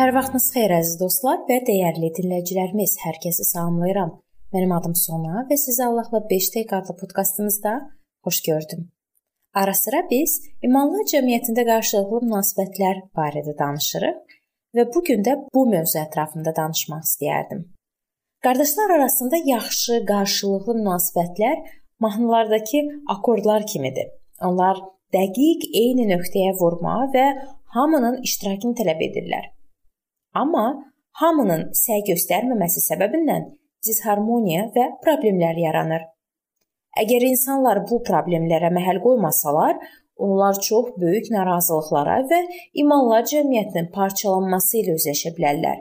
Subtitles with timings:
[0.00, 2.94] Hər vaxtınız xeyir əziz dostlar və dəyərli dinləyicilərimiz.
[3.02, 4.14] Hər kəsi salamlayıram.
[4.54, 7.72] Mənim adım Sona və sizi Allahla 5 dəqiqə adlı podkastımızda
[8.24, 8.86] xoş gördüm.
[9.62, 14.38] Ara-sıra biz imanlar cəmiyyətində qarşılıqlı münasibətlər barədə danışırıq
[14.78, 17.62] və bu gün də bu mövzu ətrafında danışmaq istəyərdim.
[18.48, 21.60] Qardaşlar arasında yaxşı, qarşılıqlı münasibətlər
[22.08, 22.84] mahnılardakı
[23.18, 24.08] akkordlar kimidir.
[24.40, 24.80] Onlar
[25.12, 27.30] dəqiq eyni nöqtəyə vurma və
[27.76, 29.50] hamının iştirakını tələb edirlər.
[30.34, 30.66] Amma
[31.20, 33.48] hamının səy göstərməməsi səbəbindən
[33.86, 36.04] disharmoniya və problemlər yaranır.
[37.00, 39.78] Əgər insanlar bu problemlərə məhəl qoymasalar,
[40.20, 42.40] onlar çox böyük narazılıqlara və
[42.82, 45.78] imanlar cəmiyyətinin parçalanması ilə üzləşə bilərlər.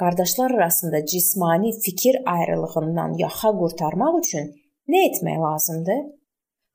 [0.00, 4.48] Qardaşlar arasında cismani fikir ayrılığından yaxa qurtarmaq üçün
[4.88, 6.00] nə etmək lazımdır?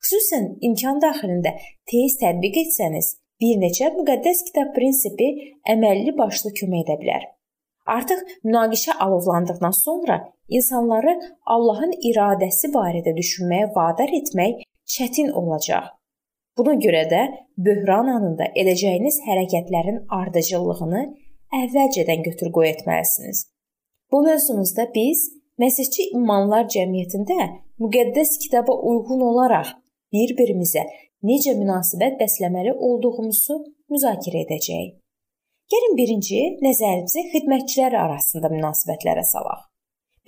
[0.04, 1.56] Xüsusən imkan daxilində
[1.90, 5.28] tez tətbiq etsəniz, bir neçə müqəddəs kitab prinsipi
[5.74, 7.26] əməlli başlı kömək edə bilər.
[7.96, 10.16] Artıq münaqişə alovlandıqdan sonra
[10.48, 11.14] insanları
[11.54, 15.94] Allahın iradəsi barədə düşünməyə vadar etmək çətin olacaq.
[16.58, 17.22] Buna görə də
[17.66, 21.02] böhran anında edəcəyiniz hərəkətlərin ardıcıllığını
[21.62, 23.46] əvvəlcədən götür-qoy etməlisiniz.
[24.12, 25.28] Bu mövzumuzda biz
[25.58, 27.38] Məsihçi İmanlar Cəmiyyətində
[27.82, 29.72] müqəddəs kitaba uyğun olaraq
[30.14, 30.84] bir-birimizə
[31.28, 33.58] necə münasibət bəsləməli olduğumuzu
[33.92, 34.94] müzakirə edəcəyik.
[35.68, 39.66] Gəlin birinci nəzərimizi xidmətçilər arasında münasibətlərə salaq.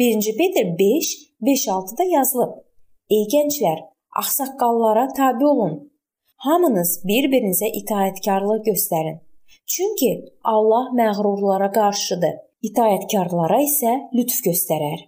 [0.01, 1.13] 1-ci Peter 5
[1.49, 2.53] 5-6-da yazılıb:
[3.11, 3.79] Ey gənclər,
[4.21, 5.75] ağsaqqallara tabe olun.
[6.45, 9.19] Hamınız bir-birinizə itaatkarlıq göstərin.
[9.73, 10.11] Çünki
[10.45, 12.37] Allah məğrurlara qarşıdır,
[12.69, 15.07] itaatkarlara isə lütf göstərər.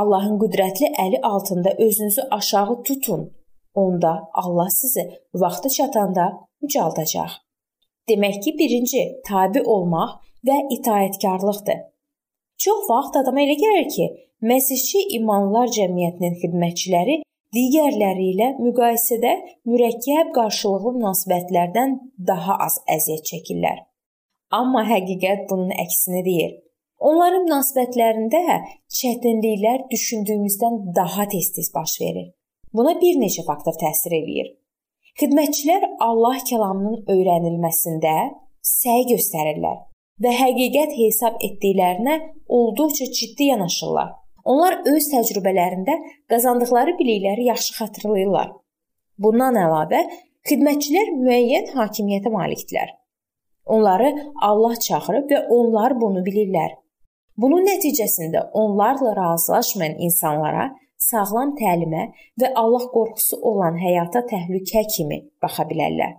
[0.00, 3.30] Allahın qüdrətli əli altında özünüzü aşağı tutun
[3.74, 6.26] onda Allah sizi vaxtı çatanda
[6.62, 7.30] ucaldacaq.
[8.08, 10.10] Demək ki, birinci tabe olmaq
[10.46, 11.78] və itaatkarlıqdır.
[12.64, 14.06] Çox vaxt adama elə gəlir ki,
[14.44, 17.14] Məsihçi imanlar cəmiyyətinin xidmətçiləri
[17.56, 19.30] digərləri ilə müqayisədə
[19.70, 21.94] mürəkkəb qarşılıqlı münasibətlərdən
[22.30, 23.78] daha az əziyyət çəkirlər.
[24.58, 26.52] Amma həqiqət bunun əksini deyir.
[27.10, 28.58] Onların münasibətlərində
[28.98, 32.28] çətinliklər düşündüyümüzdən daha tez-tez baş verir.
[32.74, 34.48] Buna bir neçə faktor təsir eləyir.
[35.20, 38.14] Xidmətçilər Allah kəlamının öyrənilməsində
[38.66, 39.76] səy göstərirlər
[40.24, 42.18] və həqiqət hesab etdiklərinə
[42.58, 44.10] olduqca ciddi yanaşırlar.
[44.44, 45.94] Onlar öz təcrübələrində
[46.32, 48.50] qazandıqları bilikləri yaxşı xatırlayırlar.
[49.22, 50.02] Bundan əlavə,
[50.50, 52.90] xidmətçilər müəyyən hakimiyyətə malikdirlər.
[53.70, 54.10] Onları
[54.42, 56.74] Allah çağırıb və onlar bunu bilirlər.
[57.38, 60.72] Bunun nəticəsində onlarla razılaşmayan insanlara
[61.04, 62.04] sağlam təlimə
[62.40, 66.14] və Allah qorxusu olan həyata təhlükə kimi baxa bilərlər.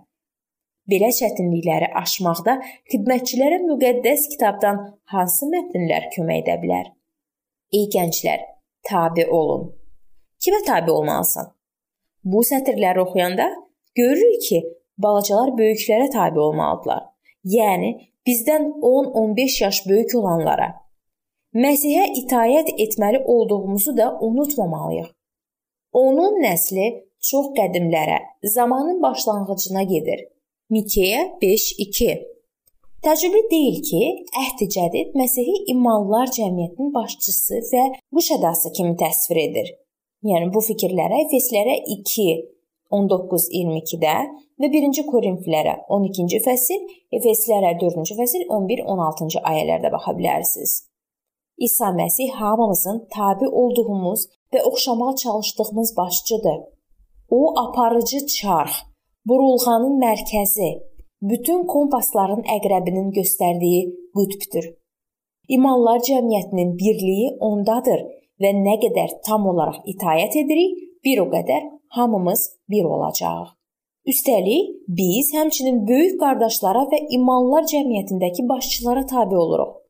[0.90, 2.60] Belə çətinlikləri aşmaqda
[2.92, 4.78] xidmətçilərə müqəddəs kitabdan
[5.12, 6.92] hansı mətnlər kömək edə bilər?
[7.74, 8.44] Ey gənclər,
[8.86, 9.72] tabe olun.
[10.42, 11.50] Kimə tabe olmalısan?
[12.22, 13.48] Bu sətirləri oxuyanda
[13.98, 14.62] görürük ki,
[15.02, 17.02] balacalar böyüklərə tabe olmalıdırlar.
[17.56, 17.90] Yəni
[18.26, 20.85] bizdən 10-15 yaş böyük olanlara
[21.56, 25.06] Məsihə itayət etməli olduğumuzu da unutmamalıyıq.
[25.96, 26.86] Onun nəsli
[27.28, 28.18] çox qədimlərə,
[28.54, 30.26] zamanın başlanğıcına gedir.
[30.70, 32.16] Mikeya 5:2
[33.06, 34.02] Təcrübə deyil ki,
[34.42, 37.84] Əhd Cədid Məsihi imanlılar cəmiyyətinin başçısı və
[38.14, 39.70] quşadası kimi təsvir edir.
[40.30, 42.26] Yəni bu fikirlərə Efeslərə 2
[42.98, 44.16] 19-22-də
[44.60, 46.84] və 1-ci Korinflərə 12-ci fəsil,
[47.20, 50.76] Efeslərə 4-cü fəsil 11-16-cı ayələrdə baxa bilərsiniz.
[51.58, 54.20] İsa Məsih hamımızın tabe olduğumuz
[54.52, 56.58] və oxşamağa çalışdığımız başçıdır.
[57.30, 58.72] O aparıcı çarx,
[59.26, 60.70] burulğanın mərkəzi,
[61.22, 63.80] bütün kompasların əqrəbinin göstərdiyi
[64.16, 64.66] qütbdür.
[65.48, 68.04] İmanlar cəmiyyətinin birliyi ondadır
[68.42, 73.48] və nə qədər tam olaraq itayət edirik, bir o qədər hamımız bir olacağıq.
[74.06, 79.85] Üstəlik, biz həmçinin böyük qardaşlara və imanlar cəmiyyətindəki başçılara tabe oluruq.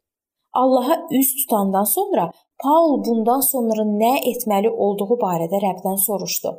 [0.61, 2.31] Allaha üz tutandan sonra
[2.63, 6.53] Paul bundan sonra nə etməli olduğu barədə Rəbdən soruşdu.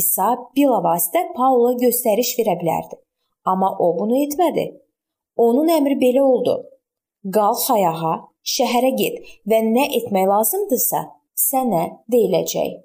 [0.00, 2.96] İsa bilavasitə Paula göstəriş verə bilərdi,
[3.44, 4.66] amma o bunu etmədi.
[5.36, 6.56] Onun əmri belə oldu:
[7.36, 8.16] Qalx ayağa,
[8.56, 11.00] şəhərə get və nə etmək lazımdırsa,
[11.48, 12.76] sənə deyiləcək.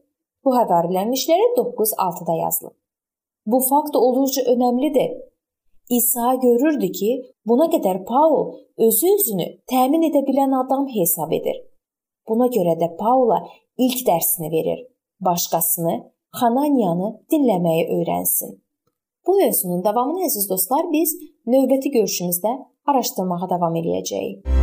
[0.43, 2.75] Bu həvarilərin işləri 9:6-da yazılıb.
[3.45, 5.11] Bu fakt olduqca önəmlidir.
[5.89, 7.11] İsa görürdü ki,
[7.45, 11.59] buna qədər Paul özü özünü təmin edə bilən adam hesab edir.
[12.29, 13.41] Buna görə də Paula
[13.77, 14.85] ilk dərsini verir.
[15.21, 15.99] Başqasını,
[16.39, 18.57] Xananiyanı dinləməyi öyrənsin.
[19.27, 21.15] Bu mövzunun davamını əziz dostlar biz
[21.47, 22.57] növbəti görüşümüzdə
[22.87, 24.62] araşdırmağa davam eləyəcəyik.